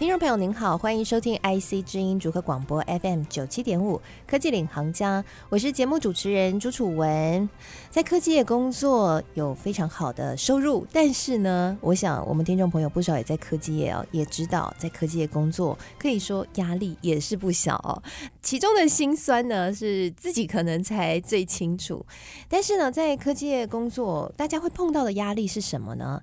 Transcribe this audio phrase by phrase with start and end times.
[0.00, 7.46] 听众朋友您好，欢迎收听 IC 之音竹科广播 FM 九七点五科技领航家，我是节目主持人朱楚文。
[7.90, 18.02] 在科技业工作有非常好的收入，但是呢，我想我们听众朋友不少也在科技业哦，也知道在科技业工作可以说压力也是不小哦。
[18.40, 22.06] 其中的辛酸呢，是自己可能才最清楚。
[22.48, 26.22] 但是呢，在科技业工作，大家会碰到的压力是什么呢？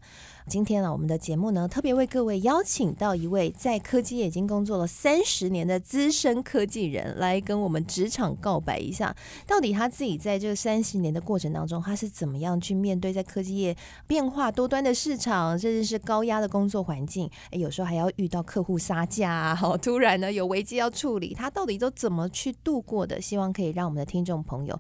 [0.50, 9.14] 今天呢，我们的节目呢，特别为各位邀请到一位在科技业已经工作了三十年的资深科技人，来跟我们职场告白一下，
[9.46, 13.76] 到底他自己在这三十年的过程当中，他是怎么样去面对在科技业
[14.08, 23.20] 变化多端的市场，甚至是高压的工作环境，诶，有时候还要遇到客户杀价啊，好突然呢有危机要处理，他到底都怎么去度过的？
[23.20, 24.80] 希望可以让我们的听众朋友。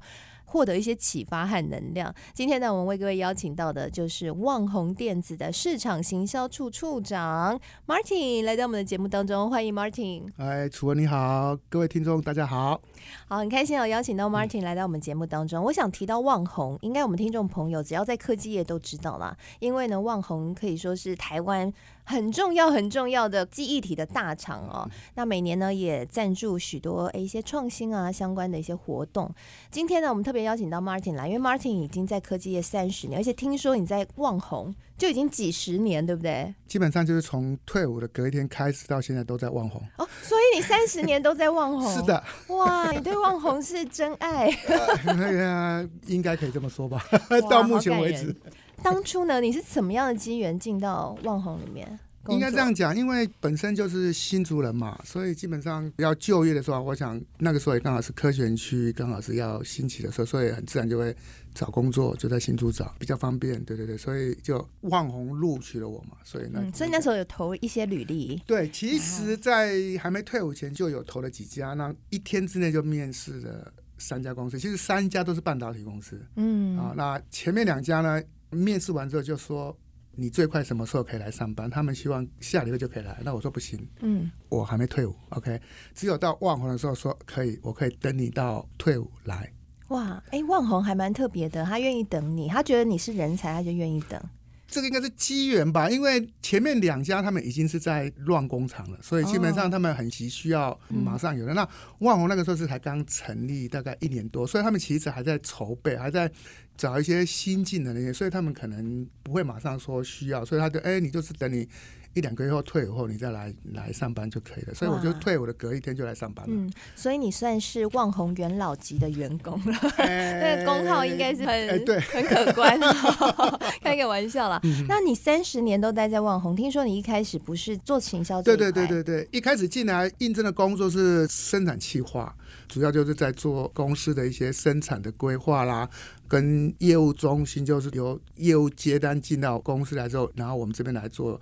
[0.57, 2.11] 获得一些启发和能量。
[2.33, 10.23] 今天呢，我们为各位邀请到的就是旺宏电子的市场行销处处长 Martin 来到我们的节目当中，欢迎 Martin。
[10.37, 12.81] 哎，楚文你好，各位听众大家好。
[13.27, 15.61] 好，很开心哦，邀请到 Martin 来到我们节目当中。
[15.61, 21.73] 嗯、我想提到旺红，应该我们听众朋友只要在科技业都知道啦，因为呢，旺红可以说是台湾。
[22.09, 29.29] 很重要很重要的记忆体的大厂哦，那每年呢也赞助许多诶一些创新啊相关的一些活动。
[29.69, 36.53] 今天呢，我们特别邀请到 Martin 来，因为 Martin 已经在科技业三十年，而且听说你在旺宏就已经几十年，对不对？
[36.65, 41.95] 基本上就是从退伍的隔一天开始到现在都在望红哦，所以你三十年都在望红？
[41.95, 44.49] 是的，哇，你对望红是真爱。
[45.05, 47.03] 呃，应该可以这么说吧。
[47.49, 48.35] 到目前为止。
[48.83, 51.99] 当初呢，你是怎么样的机缘进到望红里面？
[52.29, 61.15] 应该这样讲，因为本身就是新竹人嘛，所以基本上要就业的时候，我想那个时候也刚好是科学园区刚好是要兴起的时候，所以很自然就会
[61.53, 63.63] 找工作，就在新竹找比较方便。
[63.63, 68.41] 对对对，所以就旺宏录取了我嘛，所以那、嗯、所以那时候有投一些履历。
[68.45, 76.21] 对，其实，在还没退伍前就有投了几家，那一天之内就面试了三家公司，其实三家都是半导体公司。
[76.35, 78.21] 嗯啊，那前面两家呢？
[78.49, 79.77] 面试完之后就说，
[80.19, 81.69] 你最快什么时候可以来上班？
[81.69, 83.21] 他们希望下礼拜就可以来。
[83.23, 85.61] 那我说不行，嗯，我还没退伍，OK，
[85.93, 89.53] 只有到万红的时候说可以，我可以等你到退伍来。
[89.89, 94.19] 哇，哎、欸，旺宏还蛮特别的，他愿意等你，他觉得你是人才，他就愿意等。
[94.67, 101.57] 这个应该是机缘吧，因为前面两家他们已经是在乱工厂了，所以基本上他们很急需要马上有人。
[101.57, 106.31] 哦嗯、那万红那个时候是才刚成立大概一年多，所以他们其实还在筹备，还在。
[106.77, 111.67] 找一些新进的那些，所以他们可能不会马上说需要，所以他就哎，你就是等你
[112.13, 114.73] 一两个月后退伍后，你再来来上班就可以了。
[114.73, 116.53] 所以我就退伍的隔一天就来上班了。
[116.55, 122.79] 嗯，所以你算是旺宏元老级的员工了，那个工号应该是很、欸、对很可观。
[123.81, 124.59] 开个玩笑啦。
[124.63, 128.41] 嗯、那你三十年都待在旺宏，听说你一开始不是做行销？
[128.41, 132.35] 对对对对对，一开始进来应征的工作是生产企划。
[132.67, 135.89] 主要就是在做公司的一些生产的规划啦，
[136.27, 141.39] 跟业务中心就是由业务接单进到公司来之后，然后我们这边来做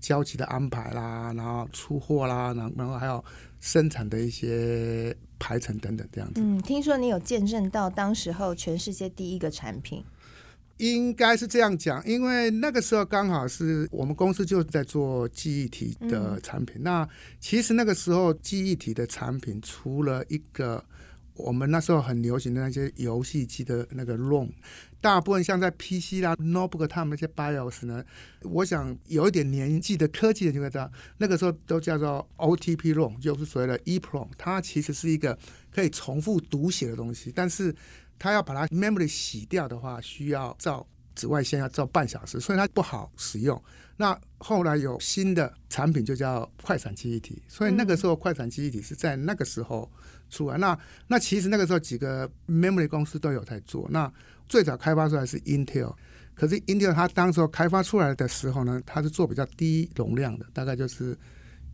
[0.00, 3.24] 交期的安排啦，然后出货啦，然后然后还有
[3.60, 6.40] 生产的一些排程等等这样子。
[6.40, 10.04] 嗯，听说你有见证到当时候全世界第一个产品。
[10.76, 16.76] 应该是这样讲，因为那个时候刚好是我们公司就在做记忆体的产品。
[16.80, 17.08] 嗯、那
[17.40, 20.84] 其实那个时候记忆体的产品，除了一个
[21.38, 24.50] 我们那时候很流行的那些游戏机的那个 ROM，
[25.00, 28.04] 大部分像在 PC 啦、Notebook 他们那些 BIOS 呢，
[28.42, 35.38] 我想有一点年纪的科技人就会知道，那个时候都叫做 OTP ROM，就是所谓的 EPROM 它其实是一个
[35.70, 37.74] 可以重复读写的东西，但是。
[38.20, 40.84] 它要把它 memory 洗掉的话，需要照
[41.14, 43.62] 紫外线，要照半小时，所以它不好使用。
[43.96, 47.40] 那后来有新的产品，就叫快闪记忆体。
[47.46, 49.88] 所以那个时候，快闪记忆体是在那个时候
[50.28, 50.56] 出来。
[50.58, 53.88] 那那其实那个时候几个 memory 公司都有在做。
[53.90, 54.12] 那
[54.48, 55.94] 最早开发出来是 Intel，
[56.34, 61.16] 可是 Intel 它当时候开发出来的时候呢，它是做比较低容量的，大概就是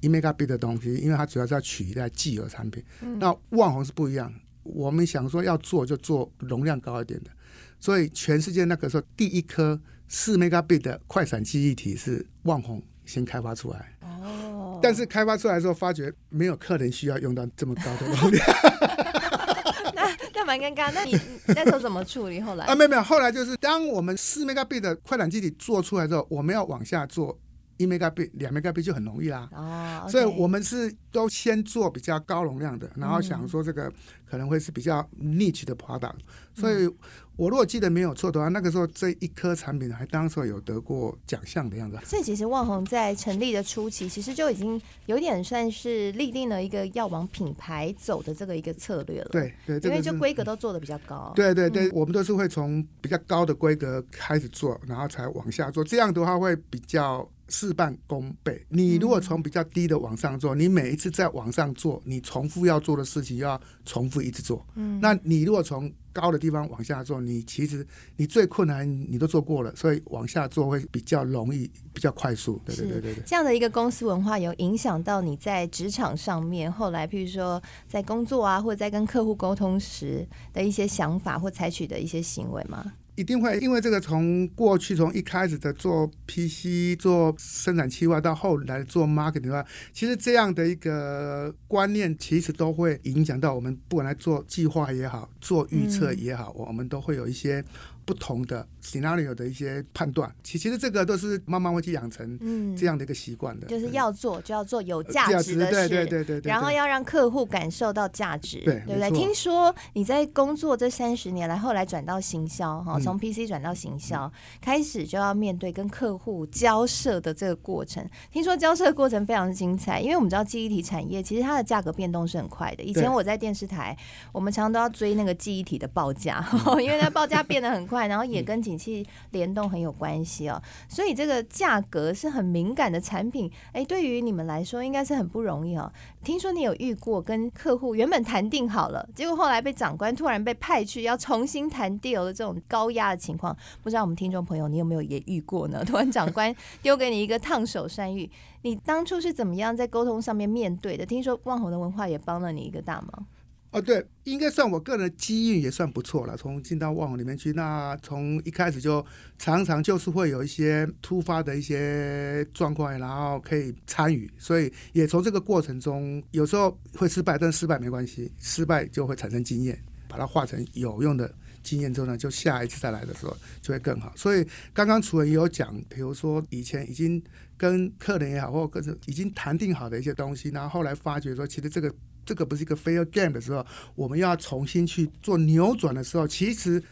[0.00, 2.82] 一 megabit 的东西，因为它主要是要取代既有产品。
[3.18, 4.32] 那旺宏是不一样。
[4.62, 7.30] 我们想说要做就做容量高一点的，
[7.78, 9.78] 所以全世界那个时候第一颗
[10.08, 13.96] 四 megabit 的快闪记忆体是旺宏先开发出来。
[14.02, 14.78] 哦。
[14.82, 18.46] 但是开发出来之后，发觉没有客人需要用到这么高的容量。
[19.94, 20.92] 那那蛮尴尬。
[20.92, 21.18] 那你
[21.48, 22.40] 那时候怎么处理？
[22.40, 22.66] 后来？
[22.66, 23.02] 啊，没有没有。
[23.02, 27.38] 后来就是当我们四 megabit 的快闪记忆体做出来之后，我们要往下做
[27.76, 29.48] 一 megabit 两 megabit 就很容易啦。
[29.52, 33.90] 哦，okay、所以我们是都先做比较高容量的，然后想说这个
[34.24, 36.18] 可能会是比较 niche 的 product。
[36.54, 36.88] 所以
[37.36, 41.98] 我如果记得没有错的话，那个时候这一颗产品还当时有得过奖项的样子。
[42.04, 49.28] 所以其实旺宏在成立的初期，其实就已经有点算是立定了一个要往品牌走的这个一个策略了。
[49.32, 51.32] 对对，因为就规格都做的比较高。
[51.34, 57.28] 对对对，我们都是会从比较高的规格开始做，然后才往下做，这样的话会比较。
[57.46, 58.64] 事半功倍。
[58.70, 64.64] 你如果从比较低的往上做，嗯、你每一次在往上做，你重复要做的事情要重复一直做。
[64.76, 72.58] 嗯，那你如果从高的地方往下做，你其实你最困难你都做过了，所以往下做会比较容易，比较快速。
[72.64, 73.22] 对对对对对。
[73.26, 82.92] 这样的一个公司文化有影响到你在职场上面，后来譬如说在工作啊，或者在跟客户沟通时的一些想法或采取的一些行为吗？
[83.16, 97.64] 一定会，因为这个从过去从一开始的做 PC 做生产计划，到后来做 marketing 的话，其实这样的一个观念，其实都会影响到我们，不管来做计划也好，做预测也好，我们都会有一些。
[98.04, 102.38] 不同的 scenario 的一些判断，其其实这个都是慢慢会去养成
[102.76, 103.66] 这样的一个习惯的。
[103.66, 106.50] 就是要做就要做有价值的事，对对对对对。
[106.50, 109.10] 然后要让客户感受到价值，对对不对？
[109.10, 114.30] 听说你在工作这三十年来，后来转到行销哈，从 PC 转到行销，
[114.60, 118.06] 开始就要面对跟客户交涉的这个过程。
[118.30, 122.82] 听说交涉的过程非常的精彩，因为我们知道记忆体产业其实它的价格变动是很快的。
[122.82, 123.96] 以前我在电视台，
[124.30, 126.44] 我们常常都要追那个记忆体的报价，
[126.82, 127.93] 因为它报价变得很快。
[128.06, 133.50] 然后也跟景气联动很有关系哦，所以这个价格是很敏感的产品。
[133.72, 135.90] 哎，对于你们来说应该是很不容易哦。
[136.22, 145.82] 听说你有遇过跟客户原本谈定好了，结果后来被长官突然被派去要重新谈 deal 的这种高压的情况，不知道我们听众朋友你有没有也遇过呢？
[145.86, 148.30] 突然长官丢给你一个烫手山芋，
[148.62, 151.04] 你当初是怎么样在沟通上面面对的？
[151.04, 153.26] 听说万宏的文化也帮了你一个大忙。
[153.74, 156.36] 哦，对，应该算我个人的机遇也算不错了。
[156.36, 159.04] 从进到旺里面去，那从一开始就
[159.36, 169.76] 常常就是会有一些突发的一些状况，然后可以参与，所以也从这个过程中，有时候会失败，但失败没关系，失败就会产生经验，
[170.06, 171.34] 把它化成有用的
[171.64, 174.12] 经验之后呢，就下一次再来的时候就会更好。
[174.14, 177.20] 所以刚刚楚文也有讲，比如说以前已经
[177.56, 181.92] 跟客人也好，或者跟已经谈定好的一些东西，然后后来发觉说，其实这个。
[182.24, 186.82] 这个不是一个 fair game 的时候，我们要重新去做扭转的时候，其实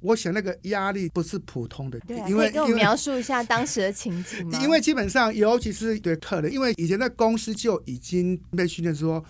[0.00, 1.98] 我想那个压力不是普通的。
[2.00, 4.58] 对啊，因为跟我描述一下当时的情景吗？
[4.62, 9.24] 因为基本上，尤其是对客人，因为以前在公司就已经被训练说，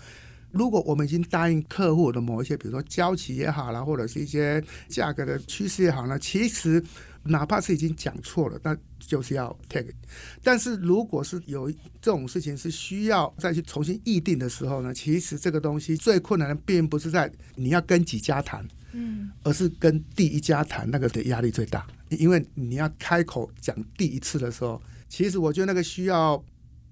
[0.51, 6.83] 如果我们已经答应客户的某一些，比如说交期也好啦，或者是一些价格的趋势也好呢，其实。
[7.23, 9.93] 哪怕是已经讲错了，那就是要 take。
[10.43, 11.69] 但是如果是有
[12.01, 26.43] 这种事情是需要再去重新议定的时候呢，其实这个东西最困难的并不是在你要跟几家谈，嗯，而是跟第一家谈那个的压力最大，因为你要开口讲第一次的时候，其实我觉得那个需要。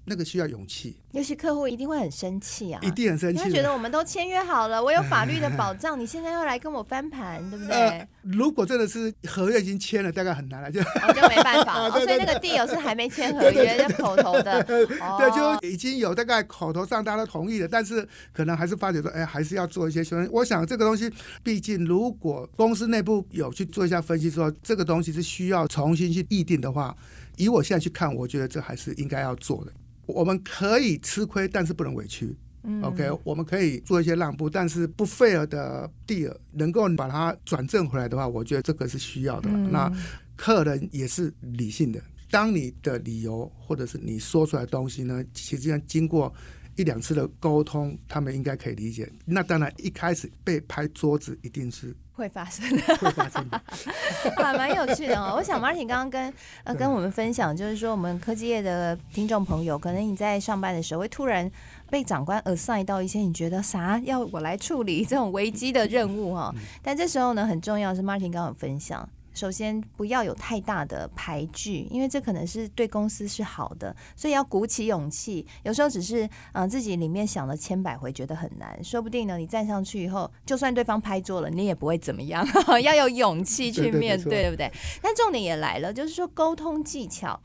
[0.09, 3.41] 那个需要勇气，尤其客户一定会很生气啊，一定很生气。
[3.41, 7.73] 他觉得我们都签约好了，我有法律的保障，你现在又来跟我翻盘，对不对？
[7.73, 11.91] 呃，如果真的是合约已经签了，大概很难了，就我就没办法 了。
[11.91, 14.63] 所以那个 deal 是还没签合约， 就口头的。
[14.63, 20.27] 对，就已经有大概口头上大家都同意了，但是可能还是发觉说，哎，还是要做一些修正。
[20.31, 21.11] 我想这个东西，
[21.43, 26.95] 毕竟如果公司内部有去做一下分析，说这个东西是需要重新去议定的话，
[27.37, 29.71] 以我现在去看，我觉得这还是应该要做的。
[30.13, 32.35] 我们可以吃亏，但是不能委屈。
[32.63, 39.49] 嗯，OK，我们可以做一些让步，但是不 fair 的 deal 能够把它转正回来的话，我觉得这个是需要的。
[39.49, 39.91] 嗯、那
[40.35, 46.33] 客人也是理性的，当你的理由或者是你说出来的东西呢，其实上经过
[46.75, 49.09] 一两次的沟通，他们应该可以理解。
[49.25, 51.95] 那当然，一开始被拍桌子一定是。
[52.19, 53.61] 会发生的，会发生的，
[54.37, 55.33] 还蛮有趣的哦。
[55.37, 56.33] 我想 Martin 刚刚跟
[56.65, 61.49] 呃跟我们分享，就是说我们科技业的听众朋友，可能你在上班的时候会突然
[61.89, 66.53] 被长官 assign 到一些你觉得啥要我来处理这种危机的任务哈。
[66.83, 69.07] 但这时候呢，很重要是 Martin 刚刚有分享。
[69.33, 75.45] 首先不要有太大的排拒，因为这可能是对公司是好的，所以要鼓起勇气。
[75.63, 82.45] 有时候只是嗯、呃、自己里面想了千百回，觉得很难，说不定呢你站上去以后，就算对方拍桌了，你也不会怎么样。
[82.83, 84.71] 要有勇气去面对，对，对，对不对？
[85.01, 87.39] 但重点也来了，就是说沟通技巧。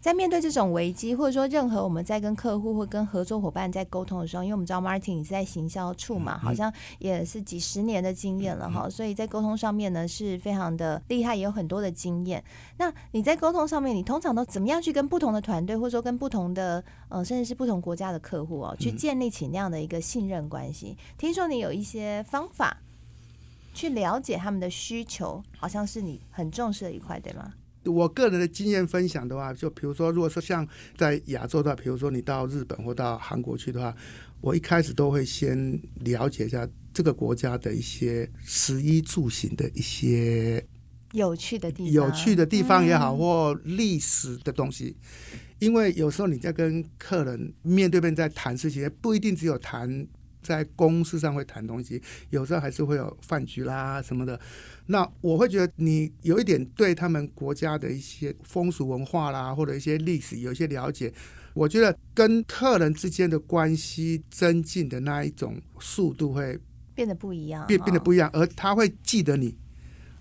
[0.00, 12.42] 在面对这种危机，或者说任何我们在跟客户或跟合作伙伴在沟通的时候，因为我们知道 Martin 你是在行销处嘛，好像也是几十年的经验了哈，所以在沟通上面呢是非常的厉害，也有很多的经验。
[12.76, 20.96] 那你在沟通上面，你通常都怎么样去跟不同的团队，或者说跟不同的呃，甚至是不同国家的客户哦，去建立起那样的一个信任关系？
[21.18, 22.76] 听说你有一些方法
[23.74, 27.52] 去了解他们的需求，好像是你很重视的一块，对吗？
[27.84, 30.66] 我个人的经验分享的话，就比如说，如果说像
[30.96, 33.94] 在亚洲的话，比如说你到日本或到韩国去的话，
[34.40, 40.64] 我一开始都会先了解一下这个国家的一些食衣住行的一些
[41.12, 44.96] 有趣的地方，有趣的地方也好，或历史的东西。
[45.58, 50.06] 因为有时候你在跟客人面对面在谈事情，不一定只有谈
[50.42, 54.38] 在公司上会谈东西，有时候还是会有饭局啦什么的。
[54.86, 61.12] 那我会觉得你有一点对他们国家的一些风俗文化啦，或者一些历史有一些了解，
[61.54, 66.58] 我觉得跟客人之间的关系增进的那一种速度会
[66.94, 69.56] 变得不一样，变变得不一样，而他会记得你。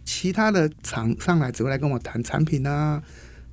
[0.04, 3.04] 其他的厂上来只会来跟我谈产品啊，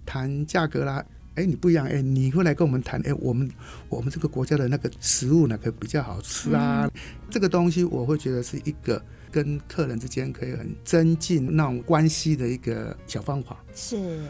[0.07, 3.51] 谈价格啦，哎，你不一样，哎，你会来跟我们谈，哎，我们
[3.89, 6.85] 我们这个国家的那个食物哪个比较好吃啊？
[6.85, 6.91] 嗯、
[7.31, 9.03] 这个东西我会觉得是一个。
[9.35, 14.21] 跟客人之间可以很增进那种关系的一个小方法是。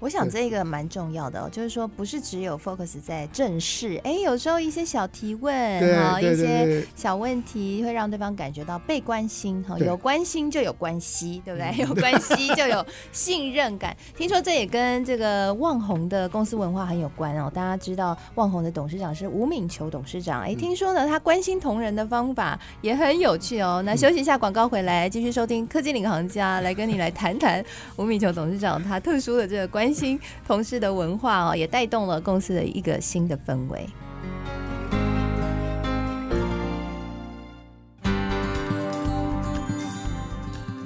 [0.00, 5.52] 我想这个蛮重要的，就是说不是只有 focus 在正事，哎，有时候一些小提问
[5.96, 11.76] 哈，一些小问题会让对方感觉到被关心哈，有关心就有关系，对不对？
[11.84, 13.96] 有关系就有 信任感。
[14.16, 17.50] 听说这也跟这个旺宏的公司文化很有关哦。
[17.52, 23.82] 大家知道旺宏的董事长是吴敏球董事长，哎，听说呢他关心同仁的方法也很有趣哦。
[23.84, 27.64] 那休息一下广告回来，继续收听科技领航家来跟你来谈谈
[27.96, 29.87] 吴敏球董事长他特殊的这个关。
[29.88, 33.86] 关心同事的文化哦，也带动了公司的一个新的氛围。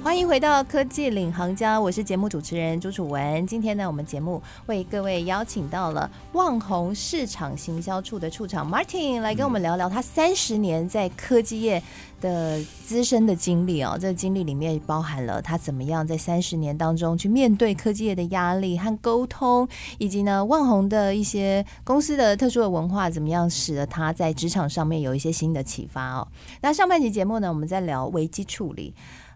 [0.03, 3.47] 欢迎回到科技领航家，我是节目主持人朱楚文。
[3.47, 11.81] 今天呢，我们节目为各位邀请到了旺宏市场行销处的处长 Martin 来跟我们聊聊他三十年在科技业
[12.19, 13.97] 的资深的经历哦。
[13.99, 19.65] 这个经历里面包含了他怎么样在三十年当中去面对科技业的压力和沟通，
[19.99, 26.27] 以及呢，旺宏的一些公司的特殊的文化怎么样使得他在职场上面有一些新的启发哦。
[26.61, 28.93] 那上半集节目呢，我们在聊危机处理。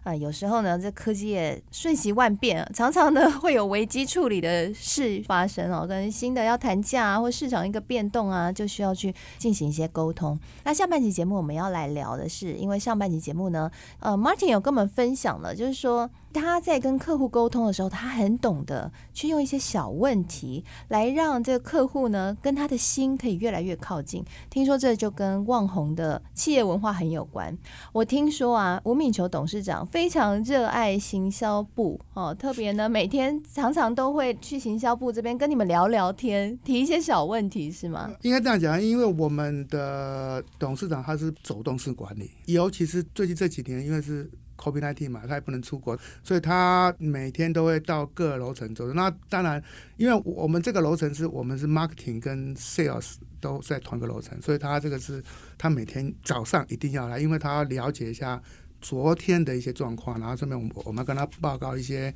[0.08, 5.86] 啊，有时候呢，这科技也瞬息万变，常常呢会有危机处理的事发生哦。
[5.86, 10.38] 跟新的要谈价啊，或市场一个变动啊，就需要去进行一些沟通。
[10.64, 16.08] 那下半集节目我们要来聊的是，因为上半集节目呢，呃，Martin 有跟我们分享了，就是说。
[16.32, 24.24] 他在跟客户沟通的时候，他很懂得去用一些小问题来让这个客户呢跟他的心可以越来越靠近。
[24.50, 27.56] 听说这就跟旺宏的企业文化很有关。
[27.92, 38.10] 我听说啊，吴敏球董事长非常热爱行销部哦，特别呢每天常常都会去行销部这边跟你们聊聊天，提一些小问题，是吗？
[38.22, 44.30] 应该这样讲，因为我们的董事长他是走动式管理，尤其是最近这几年，因为是。
[44.58, 48.92] COVID-19 嘛，他也不能出国，所以他每天都会到各楼层走。
[48.92, 49.62] 那当然，
[49.96, 55.22] 因为我们这个楼层是我们是 marketing 跟 sales 都在同一个楼层，所以他这个是
[55.56, 58.42] 他每天早上一定要来，因为他要了解一下
[58.80, 62.12] 昨天的一些状况，然后顺便我们我们跟他报告一些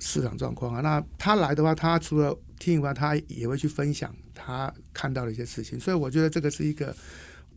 [0.00, 0.80] 市场状况啊。
[0.80, 5.78] 那他来的话，他除了听以外，他也会去分享他看到的一些事情。
[5.78, 6.94] 所以我觉得这个是一个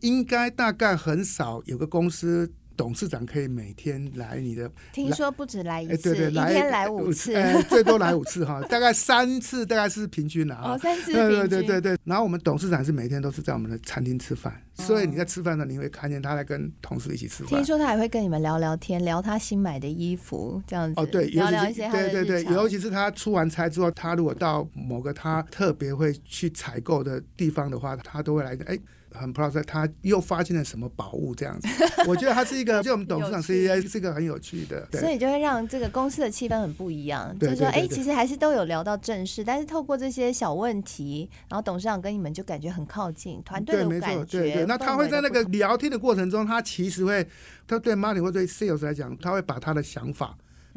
[0.00, 2.48] 应该大概很少有个公司。
[2.78, 10.74] 董事长可以每天来你的，听说不止来一次，对对，一天来五次，呃、最多来五次哈， 大概三次大概是平均了啊。
[10.74, 11.98] 哦，三次对对对对对。
[12.04, 17.48] 然后我们董事长是每天都是在我们的餐厅吃饭，哦，所以你在吃饭呢，你会看见他在跟同事一起吃饭。
[17.48, 21.00] 听说他还会跟你们聊聊天，聊他新买的衣服这样子。
[21.00, 28.78] 哦，对，聊聊一些对对对，尤其是他出完差之后，他如果到某个他特别会去采购的地方的话，他都会来哎。
[29.18, 31.68] 很 proud，他又发现了什么宝物这样子？
[32.06, 37.36] 我觉得他是一个， 就我们董事长 CEO 是一个很有趣的，所以就会让这个公司的气氛很不一样。
[37.38, 44.24] 就是说，哎，其实还是都有聊到正事，但是透过这些小问题，然后董事长跟你们就感觉很靠近，团队的感觉。
[44.24, 47.26] 对，对对，那他会在那个聊天的过程中，他其实会，
[47.66, 50.36] 他对 Martin 或对 Sales 来讲，他会把他的想法。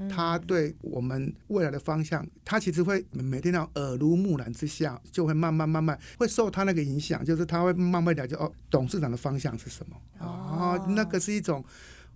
[0.10, 10.86] 他对我们未来的方向，他其实会每天那耳濡目染之下，就会慢慢慢慢会受他那个影响，就是他会慢慢了解哦，董事长的方向是什么啊、哦？
[10.90, 11.64] 那个是一种，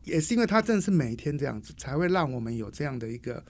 [0.03, 3.43] 也是因为他真的是每天这样子，才会让我们有这样的一个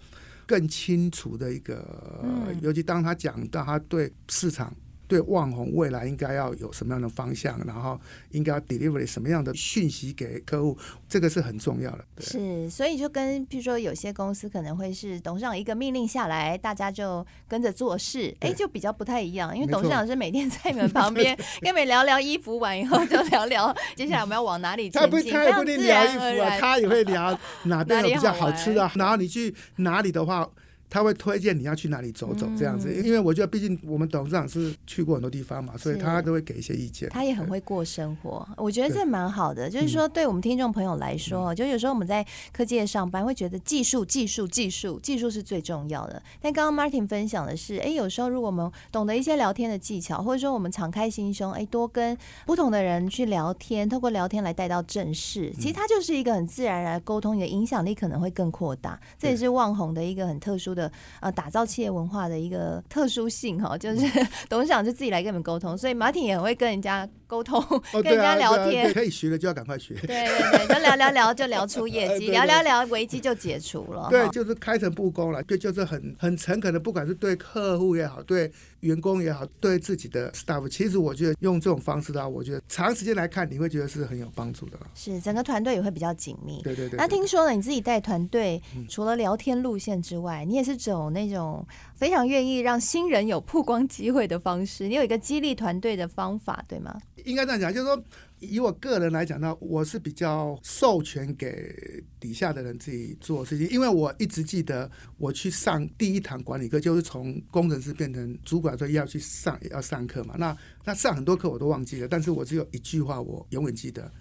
[0.45, 4.73] 更清楚的一个，嗯、尤其当他讲到他对市场。
[5.07, 7.99] 对网红未来应该要有什么样的方向，然后
[8.31, 12.05] 应该要 deliver 什么样的讯息给客户，这个是很重要的。
[12.15, 12.25] 对。
[12.25, 19.55] 是，所以就跟譬如说有些公司可能会是董事长一个命令下来，大家就跟着做事，哎，就比较不太一样。
[19.55, 25.01] 因为董事长是每天在你们 旁边跟你们聊聊衣服，完以后就聊聊接下来我们要往哪里前进。
[25.01, 30.49] 他不，他也不一定聊衣服啊，他也会聊 哪边有比较好吃的，然后你去哪里的话。
[30.89, 37.09] 他会推荐你要去哪里走走这样子，因为我觉得毕竟我们董事长是去过很多地方嘛，所以他都会给一些意见。
[37.09, 39.69] 他也很会过生活，我觉得这蛮好的。
[39.69, 46.21] 就是说，对我们听众朋友来说，就有时候我们在科技业上班，会觉得技术、技术、技术、技术是最重要的。
[46.39, 58.99] 但刚刚 Martin 分享的是，哎，有时候如果我们懂得一些聊天的技巧，或者说我们敞开心胸，哎，多跟不同的人去聊天，透过聊天来带到正事，其实它就是一个很自然而然沟通，你的影响力可能会更扩大。
[59.17, 60.91] 这也是网红的一个很特殊的。
[61.21, 64.05] 呃，打造企业文化的一个特殊性哈，就是
[64.49, 67.63] 董事长就自己来跟你们沟通，所以 Martin 也很会跟人家沟通，
[68.03, 68.93] 跟人家聊天。
[68.93, 69.95] 可以学的就要赶快学。
[70.01, 74.07] 对对对，就聊聊聊就聊出业绩， 聊聊聊危机就解除了。
[74.09, 78.51] 对，就是开诚布公了，就就是很很诚恳的，不管是对客户也好，对
[78.81, 84.77] 员工也好，对自己的 staff，其实我觉得用这种方式的话，我觉得长时间来看，你会觉得是很有帮助的。
[84.93, 86.61] 是，整个团队也会比较紧密。
[86.61, 86.97] 对对对。
[86.97, 94.87] 那听说呢，你自己带团队，除了聊天路线之外，你也是走那种非常愿意让新人有曝光机会的方式。
[94.87, 96.99] 你有一个激励团队的方法，对吗？
[97.23, 98.03] 应该这样讲，就是说。
[98.39, 101.73] 以我个人来讲呢，我是比较授权给
[102.19, 110.35] 底下的人自己做事情，因为我一直记得我去上第一堂管理课，就是从工程师变成主管的时候要去上要上课嘛。
[110.37, 114.11] 那那上很多课我都忘记了，但是我只有一句话我永远记得：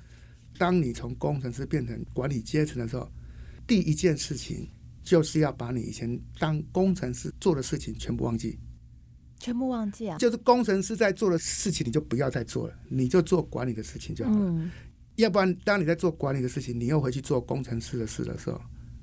[0.56, 3.10] 当你从工程师变成管理阶层的时候，
[3.66, 4.70] 第一件事情
[5.04, 8.58] 就是要把你以前当工程师做的事情全部忘记。
[9.38, 10.16] 全部忘记啊！
[10.16, 14.38] 就是工程师在做的事情，你就不要再做了，你就做管理的事情就好了。
[14.40, 14.70] 嗯、
[15.16, 18.58] 要不然，当你在做管理的事情，你又回去做工程师的事的时候，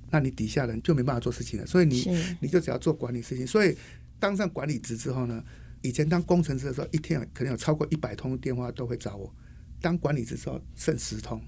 [0.09, 1.65] 那你底下人就没办法做事情了。
[1.67, 2.03] 所以你
[2.39, 3.45] 你就只要做管理事情。
[3.45, 3.77] 所以
[4.19, 5.43] 当上管理职之后呢，
[5.83, 9.31] 以前当工程师的时候，一天可能有超过一百通电话都会找我。
[9.79, 11.39] 当管理职之后，剩十通，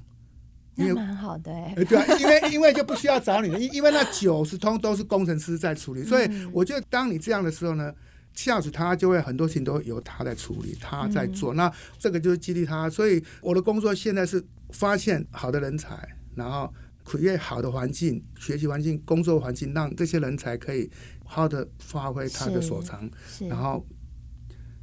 [0.76, 1.86] 那蛮好的哎、欸。
[1.86, 6.04] 对啊，因为因为就不需要找你了，因因为那九十通都是工程师在处理。
[6.04, 7.94] 所以我觉得，当你这样的时候呢。
[8.36, 12.90] 下属他就会很多事情都由他在处理，他在做，嗯、那这个就是激励他。
[12.90, 15.96] 所以我的工作现在是发现好的人才，
[16.34, 16.74] 然后
[17.06, 20.90] create 好的环境、学习环境、工作环境，让这些人才可以
[21.24, 23.08] 好好的发挥他的所长，
[23.48, 23.86] 然后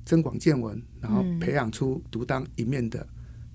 [0.05, 3.05] 增广见闻，然后培养出独当一面的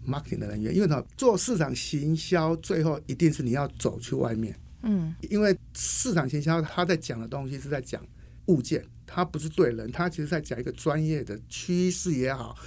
[0.05, 0.73] marketing 的人员。
[0.73, 4.57] 嗯、因为他做市场行销，最后一定是你要走去外面。
[4.83, 8.05] 嗯，因为市场行销他在讲的东西是在讲
[8.45, 8.85] 物件。
[9.07, 12.57] 他不是对人，他其实在讲一个专业的趋势也好，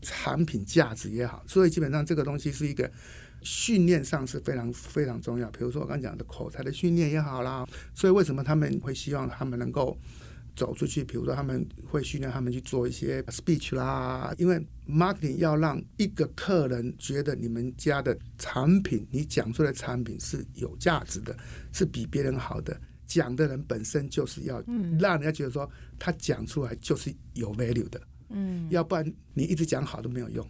[0.00, 2.90] 产品价值也好，所以基本上这个东西是一个
[3.42, 5.50] 训练上是非常非常重要。
[5.50, 9.96] 比如说我刚讲的口才的训练也好啦，所以为什么他们会希望他们能够
[10.54, 11.02] 走出去？
[11.04, 21.36] 比如说他们会训练他们去做一些 speech 啦，因为 marketing 要让一个客人觉得你们家的产品，你讲出来的产品是有价值的，
[21.72, 22.78] 是比别人好的。
[23.06, 24.62] 讲的人本身就是要
[24.98, 30.46] 让人家觉得说他讲出来就是有 value 的，嗯，要不然你一直讲好都没有用。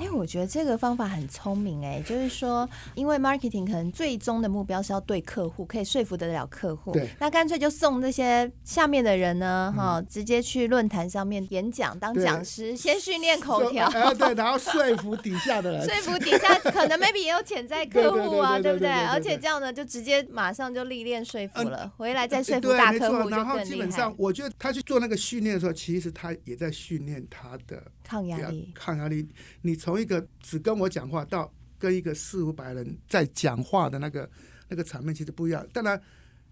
[0.00, 6.92] 因为我觉得这个方法很聪明哎，就是说，因为 marketing 可能最终的目标是要对客户，可以说服得了客户。
[6.92, 13.88] 对，那干脆就送这些下面的人呢，哈，直接去论坛上面演讲当讲师，先训练口条。
[14.14, 18.88] 对，然后说服底下的人，说服底下可能 maybe 也有潜在客户啊，对不对？
[18.90, 23.28] 而且这样呢，就直接马上就历练说服了，回来再说服大客户。
[23.28, 29.28] 然后基本上，我觉得他去做那个训练的时候，其实他也在训练他的抗压力，抗压力。
[29.62, 34.28] 你从一个只跟我讲话，到跟一个四五百人在讲话的那个
[34.68, 35.66] 那个场面，其实不一样。
[35.72, 36.00] 当然，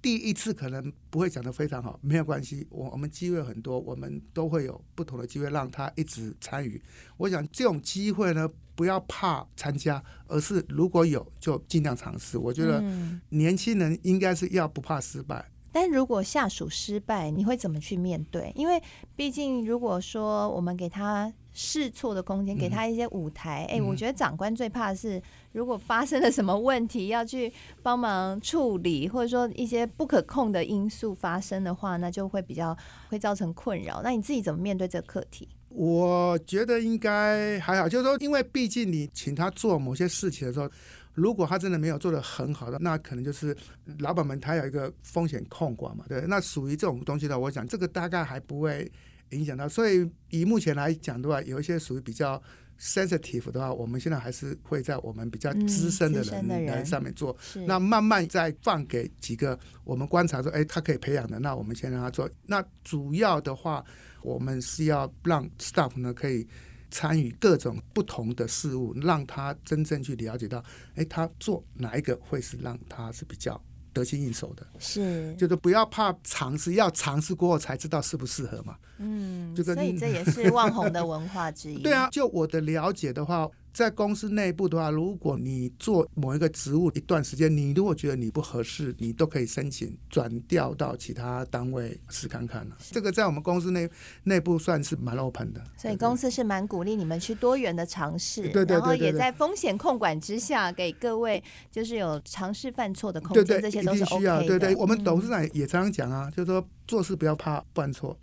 [0.00, 2.66] 第一次可能不会讲得非常好，没有关系。
[2.70, 6.82] 我我们机会很多，我们都会有不同的机会让他一直参与。
[7.16, 12.36] 我想这种机会呢，不要怕参加，而是如果有就尽量尝试。
[12.36, 12.82] 我觉得
[13.28, 15.48] 年轻人应该是要不怕失败。
[15.74, 18.52] 但如果下属失败，你会怎么去面对？
[18.54, 18.82] 因为
[19.16, 32.76] 毕竟，如果说我们给他试错的空间，给他一些舞台，哎、嗯，我觉得长官最怕的是，如果发生了什么问题，要去帮忙处理，或者说一些不可控的因素发生的话，那就会比较
[33.08, 34.00] 会造成困扰。
[34.02, 35.48] 那你自己怎么面对这个课题？
[35.68, 40.70] 我觉得应该还好，就是说，因为毕竟你请他做某些事情的时候。
[41.14, 43.54] 如果他真的没有做得很好的，那可能就是
[43.98, 48.90] 老板们他有一个风险控管嘛，对，那属于这种东西的，我想这个大概还不会
[49.32, 49.68] 影响到。
[49.68, 52.40] 所以以目前来讲的话，有一些属于比较
[52.80, 62.30] sensitive 的话，我们现在还是会在我们比较资深的人来上面做，那慢慢再放给几个我们观察说，哎，他可以培养的，那我们先让他做。
[62.46, 63.84] 那主要的话，
[64.22, 66.46] 我们是要让 staff 呢可以。
[66.94, 70.62] 参与各种不同的事物，让他真正去了解到，
[70.94, 73.58] 哎，他做哪一个会是让他是比较
[73.92, 74.66] 得心应手的？
[74.78, 78.76] 是，就是不要怕尝试，要尝试过后才知道适不适合嘛。
[78.98, 81.82] 嗯，这个所以这也是 网红的文化之一。
[81.82, 83.48] 对啊，就我的了解的话。
[83.72, 92.76] 在公司内部的话，如果你做某一个职务一段时间，你如果觉得你不合适，你都可以申请转调到其他单位试看看了。
[92.90, 93.88] 这个在我们公司内
[94.24, 104.46] 内部算是蛮 open 的，所以公司是蛮鼓励你们去多元的尝试，对对对对，然后也在风险控管之下，给各位就是有尝试犯错的空间，对对，这些都是 OK 的。
[104.46, 108.14] 对对，我们董事长也常常讲啊，就是说做事不要怕犯错。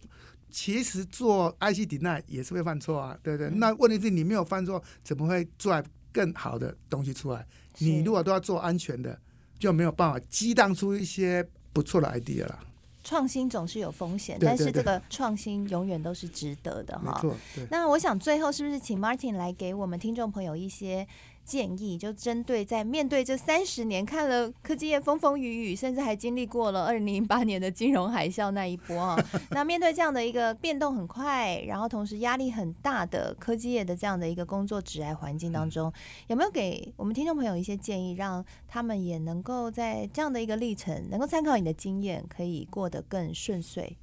[0.52, 3.50] 其实做 IC Design 也是会犯错啊，对不对？
[3.52, 7.46] 那问题是你没有犯错，怎么会做更好的东西出来？
[7.78, 9.20] 你如果都要做安全的，
[9.58, 12.60] 就没有办法激荡出一些不错的 idea 了。
[13.04, 17.24] 创新总是有风险，但是这个创新永远都是值得的哈。
[17.72, 21.08] 那我想最后是不是请 Martin 来给我们听众朋友一些。
[21.50, 29.18] 建议就针对在面对这三十年，看了科技业风风雨雨，甚至还经历过了二零零八年的金融海啸那一波啊。
[29.50, 35.92] 那面对这样的一个变动很快，然后同时压力很大的科技业的这样的一个工作职涯环境当中，
[36.28, 43.98] 有没有给我们听众朋友一些建议，让他们也能够在这样的一个历程，能够参考你的经验，可以过得更顺遂？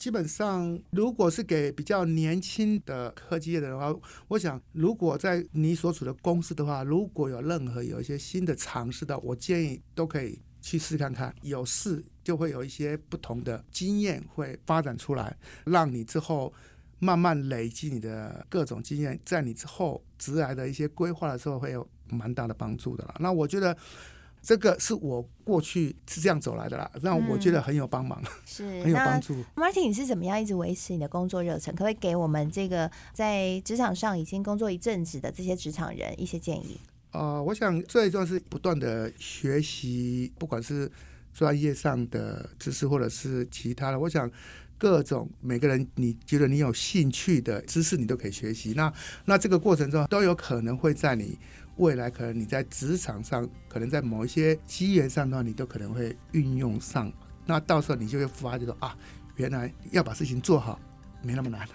[0.00, 3.94] 基本上，如果是给比较年轻的科技业的话，
[4.28, 11.34] 我想，如果在你所处的公司的话，如果有任何有一些新的尝试的，我建议都可以去试看看。
[11.42, 15.36] 有试就会有一些不同的经验会发展出来，
[15.66, 16.50] 让你之后
[16.98, 23.14] 慢慢累积你的各种经验，在你之后职涯的一些规划的时候会有蛮大的帮助的。
[23.20, 23.76] 那我觉得。
[24.42, 29.34] 这个是我过去是这样走来的啦，让我觉得很有帮忙，嗯、是 很有帮助。
[29.54, 31.72] Martin，你是怎么样一直维持你的工作热忱？
[31.72, 36.80] 可不可以给我们这个在职场上已经工作一阵子的这些职场人一些建议？
[37.12, 40.90] 呃，我想最重要是不断的学习，不管是
[41.34, 43.98] 专业上的知识，或者是其他的。
[43.98, 44.30] 我想
[44.80, 48.72] 各种每个人你觉得你有兴趣的知识，你都可以学习。
[48.74, 48.90] 那
[49.26, 51.38] 那这个过程中都有可能会在你。
[51.76, 57.10] 未来可能你在职场上，可能在某一些机缘上的话，你都可能会运用上。
[57.46, 58.94] 那到时候你就会发觉说啊，
[59.36, 60.78] 原来要把事情做好。
[61.22, 61.68] 没那么难。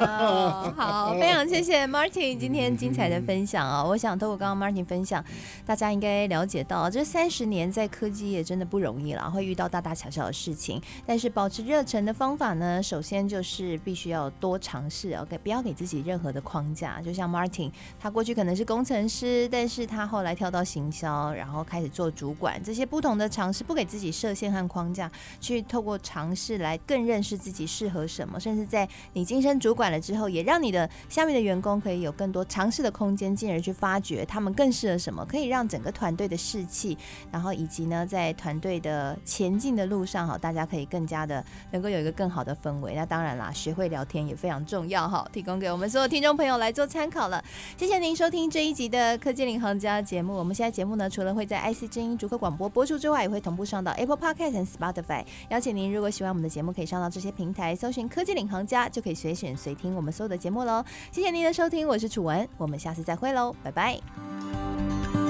[0.00, 3.84] 哦，好， 非常谢谢 Martin 今天精彩的分享啊！
[3.84, 5.22] 我想透过刚刚 Martin 分享，
[5.66, 10.80] 大家应该了解到，这三十年在科技业真的不容易了，会遇到大大小小的事情。
[11.04, 17.00] 但是保持热忱的方法呢，首先就是必须要多尝试，OK，不要给自己任何的框架。
[17.00, 36.96] 就像 Martin，他过去可能是工程师，但是他后来跳到行销，然后开始做主管，这些不同的尝试，不给自己设限和框架，去透过尝试来更认识自己适合什么，甚至在你晋升主管了之后，也让你的下面的员工可以有更多尝试的空间，进而去发掘他们更适合什么，可以让整个团队的士气，
[37.30, 42.94] 然后以及呢，在团队的前进的路上，哈，大家可以更加的能够有一个更好的氛围。
[42.94, 47.42] 那当然啦，学会聊天也非常重要，哈，提供给我们所有听众朋友来做参考了。
[47.76, 50.34] 谢谢您收听这一集的科技领航家节目。
[50.34, 55.24] 我们现在节目呢，除了会在 IC 之音逐客广播播出之外，也会同步上到 Apple Podcast 和 Spotify。
[55.50, 65.23] 邀请您，如果喜欢我们的节目，可以上到这些平台搜寻科技领航家家就可以随选随听我们所有的节目喽谢谢您的收听我是楚文我们下次再会喽拜拜。